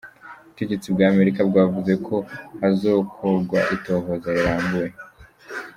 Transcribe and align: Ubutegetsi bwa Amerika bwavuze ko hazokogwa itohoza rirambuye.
Ubutegetsi 0.43 0.87
bwa 0.93 1.05
Amerika 1.13 1.41
bwavuze 1.49 1.93
ko 2.07 2.15
hazokogwa 2.59 3.59
itohoza 3.75 4.27
rirambuye. 4.35 4.91